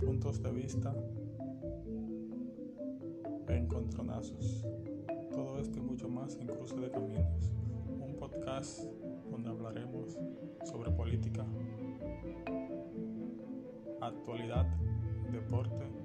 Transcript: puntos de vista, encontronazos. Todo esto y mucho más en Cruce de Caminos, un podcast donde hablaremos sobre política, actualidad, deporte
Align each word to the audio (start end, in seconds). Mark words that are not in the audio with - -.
puntos 0.00 0.42
de 0.42 0.50
vista, 0.50 0.92
encontronazos. 3.48 4.66
Todo 5.32 5.58
esto 5.58 5.78
y 5.78 5.82
mucho 5.82 6.08
más 6.08 6.34
en 6.36 6.48
Cruce 6.48 6.76
de 6.76 6.90
Caminos, 6.90 7.52
un 8.00 8.16
podcast 8.18 8.82
donde 9.30 9.50
hablaremos 9.50 10.18
sobre 10.64 10.90
política, 10.90 11.46
actualidad, 14.00 14.66
deporte 15.30 16.03